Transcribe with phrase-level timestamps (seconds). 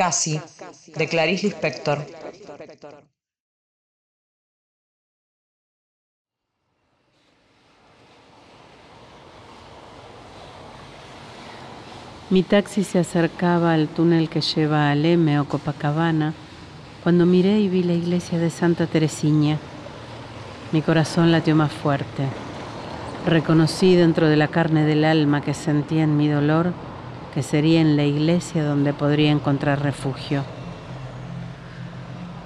[0.00, 0.40] Casi,
[0.96, 1.98] de Clarice Lispector.
[12.30, 16.32] Mi taxi se acercaba al túnel que lleva a Leme o Copacabana
[17.02, 19.58] cuando miré y vi la iglesia de Santa Teresina.
[20.72, 22.26] Mi corazón latió más fuerte.
[23.26, 26.72] Reconocí dentro de la carne del alma que sentía en mi dolor
[27.34, 30.42] que sería en la iglesia donde podría encontrar refugio.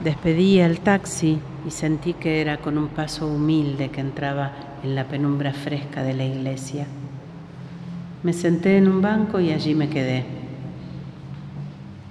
[0.03, 4.53] Despedí al taxi y sentí que era con un paso humilde que entraba
[4.83, 6.87] en la penumbra fresca de la iglesia.
[8.23, 10.25] Me senté en un banco y allí me quedé.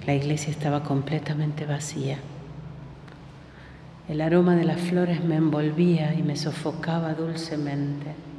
[0.08, 2.18] La iglesia estaba completamente vacía.
[4.10, 8.33] El aroma de las flores me envolvía y me sofocaba dulcemente.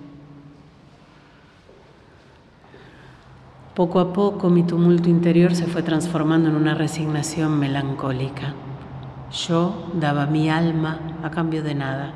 [3.75, 8.55] Poco a poco mi tumulto interior se fue transformando en una resignación melancólica.
[9.49, 12.15] Yo daba mi alma a cambio de nada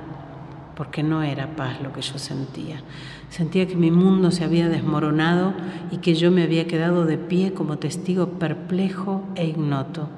[0.77, 2.81] porque no era paz lo que yo sentía.
[3.29, 5.53] Sentía que mi mundo se había desmoronado
[5.91, 10.09] y que yo me había quedado de pie como testigo perplejo e ignoto.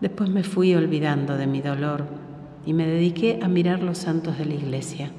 [0.00, 2.06] Después me fui olvidando de mi dolor
[2.66, 5.12] y me dediqué a mirar los santos de la iglesia.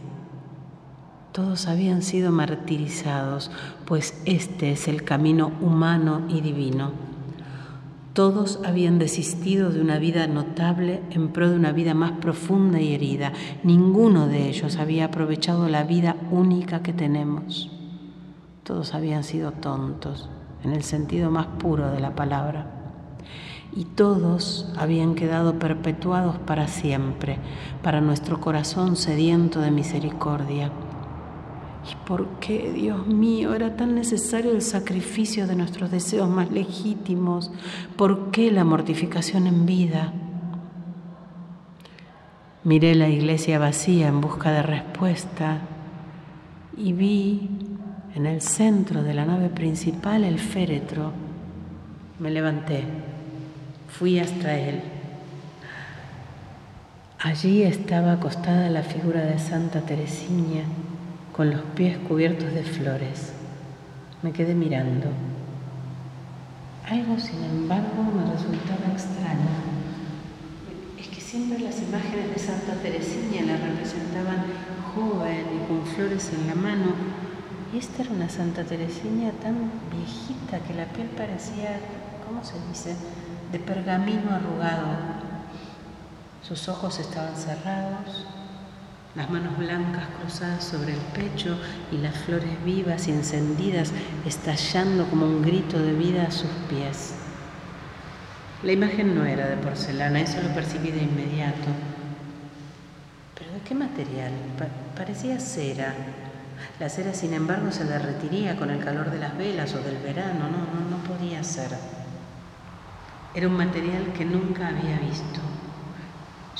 [1.33, 3.49] Todos habían sido martirizados,
[3.85, 6.91] pues este es el camino humano y divino.
[8.13, 12.93] Todos habían desistido de una vida notable en pro de una vida más profunda y
[12.93, 13.33] herida.
[13.63, 17.71] Ninguno de ellos había aprovechado la vida única que tenemos.
[18.61, 20.29] Todos habían sido tontos,
[20.63, 22.67] en el sentido más puro de la palabra.
[23.75, 27.39] Y todos habían quedado perpetuados para siempre,
[27.81, 30.71] para nuestro corazón sediento de misericordia
[31.91, 37.51] ¿Y por qué, Dios mío, era tan necesario el sacrificio de nuestros deseos más legítimos?
[37.97, 40.13] ¿Por qué la mortificación en vida?
[42.63, 45.59] Miré la iglesia vacía en busca de respuesta
[46.77, 47.49] y vi
[48.15, 51.11] en el centro de la nave principal el féretro.
[52.19, 52.85] Me levanté,
[53.89, 54.81] fui hasta él.
[57.19, 60.63] Allí estaba acostada la figura de Santa Teresina
[61.33, 63.33] con los pies cubiertos de flores.
[64.21, 65.07] Me quedé mirando.
[66.87, 69.49] Algo, sin embargo, me resultaba extraño.
[70.99, 74.45] Es que siempre las imágenes de Santa Teresina la representaban
[74.93, 76.93] joven y con flores en la mano.
[77.73, 81.79] Y esta era una Santa Teresina tan viejita que la piel parecía,
[82.27, 82.95] ¿cómo se dice?,
[83.51, 84.87] de pergamino arrugado.
[86.43, 88.27] Sus ojos estaban cerrados,
[89.15, 91.57] las manos blancas cruzadas sobre el pecho
[91.91, 93.91] y las flores vivas y encendidas
[94.25, 97.13] estallando como un grito de vida a sus pies.
[98.63, 101.67] La imagen no era de porcelana, eso lo percibí de inmediato.
[103.37, 104.31] ¿Pero de qué material?
[104.95, 105.93] parecía cera.
[106.79, 110.45] La cera, sin embargo, se derretiría con el calor de las velas o del verano.
[110.49, 111.71] No, no, no podía ser.
[113.35, 115.41] Era un material que nunca había visto.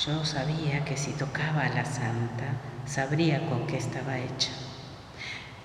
[0.06, 2.44] Yo sabía que si tocaba a la santa,
[2.86, 4.52] sabría con qué estaba hecha.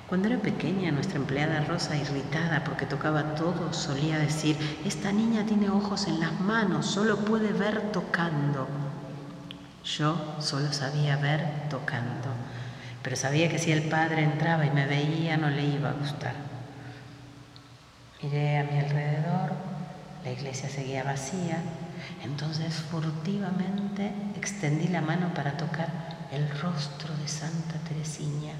[0.07, 5.71] Cuando era pequeña, nuestra empleada Rosa, irritada porque tocaba todo, solía decir, esta niña tiene
[5.71, 8.69] ojos en las manos, solo puede ver tocando.
[9.85, 12.29] Yo solo sabía ver tocando,
[13.03, 16.35] pero sabía que si el padre entraba y me veía no le iba a gustar.
[18.23, 19.51] Miré a mi alrededor,
[20.23, 21.61] la iglesia seguía vacía,
[22.23, 28.53] entonces furtivamente extendí la mano para tocar el rostro de Santa Teresina.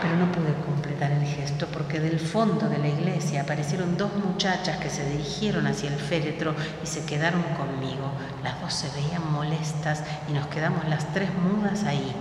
[0.00, 4.78] Pero no pude completar el gesto porque del fondo de la iglesia aparecieron dos muchachas
[4.78, 8.12] que se dirigieron hacia el féretro y se quedaron conmigo.
[8.44, 12.12] Las dos se veían molestas y nos quedamos las tres mudas ahí,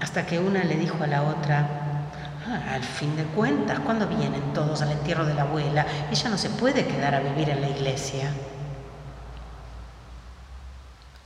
[0.00, 1.66] hasta que una le dijo a la otra,
[2.46, 5.86] ah, al fin de cuentas, ¿cuándo vienen todos al entierro de la abuela?
[6.10, 8.28] Ella no se puede quedar a vivir en la iglesia.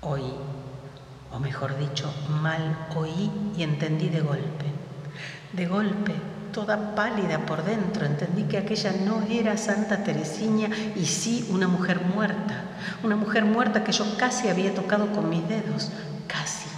[0.00, 0.32] Oí,
[1.32, 2.08] o mejor dicho,
[2.40, 4.66] mal oí y entendí de golpe.
[5.52, 6.14] De golpe,
[6.52, 12.00] toda pálida por dentro, entendí que aquella no era Santa Teresina y sí una mujer
[12.14, 12.62] muerta,
[13.02, 15.90] una mujer muerta que yo casi había tocado con mis dedos,
[16.28, 16.68] casi.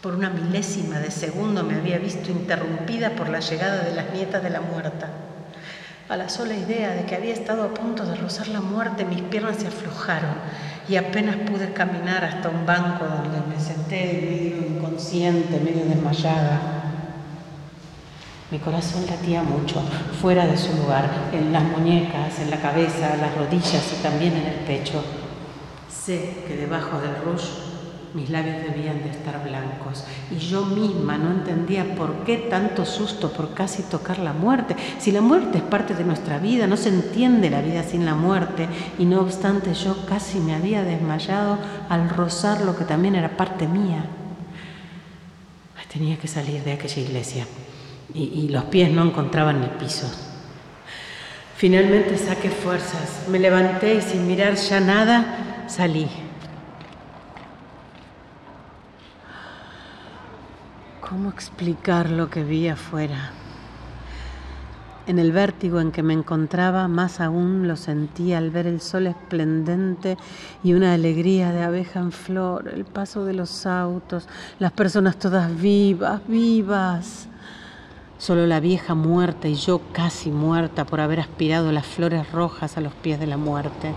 [0.00, 4.40] Por una milésima de segundo me había visto interrumpida por la llegada de las nietas
[4.40, 5.10] de la muerta.
[6.12, 9.22] A la sola idea de que había estado a punto de rozar la muerte, mis
[9.22, 10.34] piernas se aflojaron
[10.86, 16.60] y apenas pude caminar hasta un banco donde me senté medio inconsciente, medio desmayada.
[18.50, 19.82] Mi corazón latía mucho,
[20.20, 24.46] fuera de su lugar, en las muñecas, en la cabeza, las rodillas y también en
[24.48, 25.02] el pecho.
[25.88, 27.46] Sé que debajo del rush
[28.14, 33.32] mis labios debían de estar blancos y yo misma no entendía por qué tanto susto
[33.32, 34.76] por casi tocar la muerte.
[34.98, 38.14] Si la muerte es parte de nuestra vida, no se entiende la vida sin la
[38.14, 38.68] muerte
[38.98, 43.66] y no obstante yo casi me había desmayado al rozar lo que también era parte
[43.66, 44.04] mía.
[45.92, 47.46] Tenía que salir de aquella iglesia
[48.14, 50.10] y, los pies no encontraban el piso.
[51.54, 56.08] Finalmente saqué fuerzas, me levanté y sin mirar ya nada salí.
[61.12, 63.32] ¿Cómo explicar lo que vi afuera?
[65.06, 69.06] En el vértigo en que me encontraba, más aún lo sentí al ver el sol
[69.06, 70.16] esplendente
[70.64, 74.26] y una alegría de abeja en flor, el paso de los autos,
[74.58, 77.28] las personas todas vivas, vivas.
[78.16, 82.80] Solo la vieja muerta y yo casi muerta por haber aspirado las flores rojas a
[82.80, 83.92] los pies de la muerte.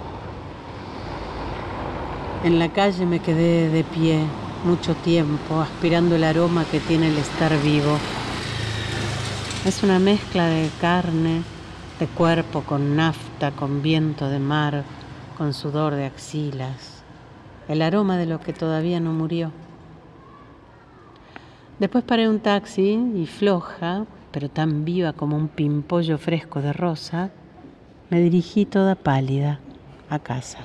[2.44, 4.19] En la calle me quedé de pie
[4.65, 7.97] mucho tiempo, aspirando el aroma que tiene el estar vivo.
[9.63, 11.44] Es una mezcla de carne,
[12.00, 14.83] de cuerpo con nafta, con viento de mar,
[15.38, 17.03] con sudor de axilas,
[17.67, 19.51] el aroma de lo que todavía no murió.
[21.79, 27.29] Después paré un taxi y floja, pero tan viva como un pimpollo fresco de rosa,
[28.09, 29.59] me dirigí toda pálida
[30.09, 30.59] a casa.